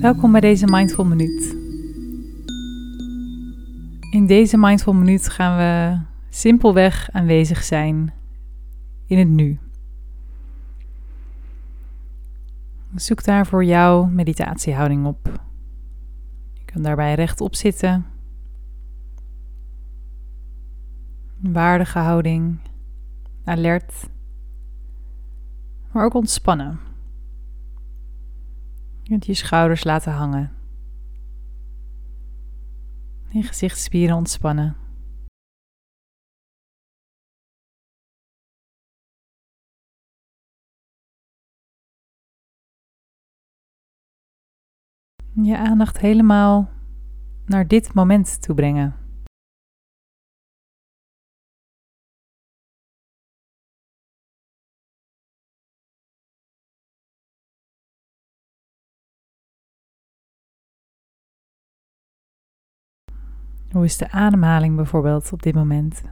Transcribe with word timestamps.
Welkom 0.00 0.32
bij 0.32 0.40
deze 0.40 0.66
Mindful 0.66 1.04
Minuut. 1.04 1.56
In 4.10 4.26
deze 4.26 4.56
Mindful 4.56 4.92
Minuut 4.92 5.28
gaan 5.28 5.56
we 5.56 6.00
simpelweg 6.28 7.10
aanwezig 7.12 7.62
zijn 7.62 8.14
in 9.06 9.18
het 9.18 9.28
nu. 9.28 9.58
Zoek 12.94 13.24
daar 13.24 13.46
voor 13.46 13.64
jouw 13.64 14.04
meditatiehouding 14.04 15.06
op. 15.06 15.40
Je 16.52 16.64
kan 16.64 16.82
daarbij 16.82 17.14
rechtop 17.14 17.54
zitten. 17.54 18.06
Waardige 21.38 21.98
houding, 21.98 22.58
alert, 23.44 24.08
maar 25.92 26.04
ook 26.04 26.14
ontspannen. 26.14 26.78
Je 29.08 29.34
schouders 29.34 29.84
laten 29.84 30.12
hangen. 30.12 30.52
Je 33.28 33.42
gezichtsspieren 33.42 34.16
ontspannen. 34.16 34.76
Je 45.42 45.56
aandacht 45.56 45.98
helemaal 45.98 46.70
naar 47.44 47.66
dit 47.66 47.94
moment 47.94 48.42
toe 48.42 48.54
brengen. 48.54 49.05
Hoe 63.76 63.84
is 63.84 63.96
de 63.96 64.10
ademhaling 64.10 64.76
bijvoorbeeld 64.76 65.32
op 65.32 65.42
dit 65.42 65.54
moment? 65.54 66.02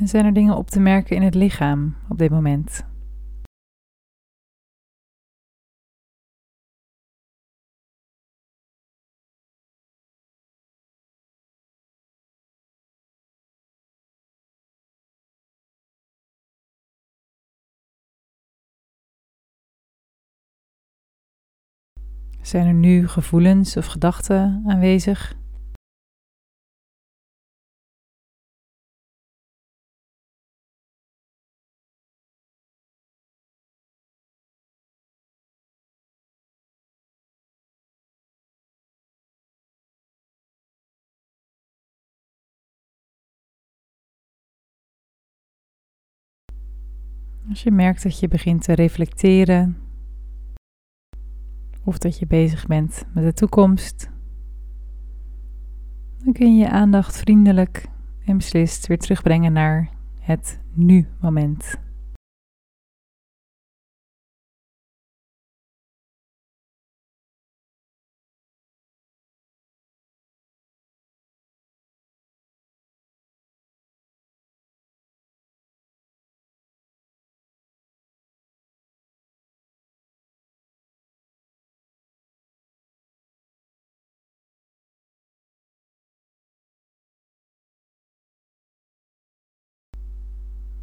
En 0.00 0.08
zijn 0.08 0.24
er 0.24 0.32
dingen 0.32 0.56
op 0.56 0.70
te 0.70 0.80
merken 0.80 1.16
in 1.16 1.22
het 1.22 1.34
lichaam 1.34 1.96
op 2.08 2.18
dit 2.18 2.30
moment? 2.30 2.88
Zijn 22.42 22.66
er 22.66 22.74
nu 22.74 23.08
gevoelens 23.08 23.76
of 23.76 23.86
gedachten 23.86 24.62
aanwezig? 24.66 25.39
Als 47.48 47.62
je 47.62 47.70
merkt 47.70 48.02
dat 48.02 48.18
je 48.18 48.28
begint 48.28 48.62
te 48.62 48.72
reflecteren 48.72 49.76
of 51.84 51.98
dat 51.98 52.18
je 52.18 52.26
bezig 52.26 52.66
bent 52.66 53.04
met 53.14 53.24
de 53.24 53.32
toekomst, 53.32 54.10
dan 56.24 56.32
kun 56.32 56.56
je 56.56 56.60
je 56.60 56.70
aandacht 56.70 57.18
vriendelijk 57.18 57.88
en 58.24 58.36
beslist 58.36 58.86
weer 58.86 58.98
terugbrengen 58.98 59.52
naar 59.52 59.90
het 60.20 60.60
nu-moment. 60.72 61.78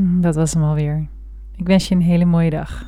Dat 0.00 0.34
was 0.34 0.54
hem 0.54 0.62
alweer. 0.62 1.08
Ik 1.56 1.66
wens 1.66 1.88
je 1.88 1.94
een 1.94 2.00
hele 2.00 2.24
mooie 2.24 2.50
dag. 2.50 2.86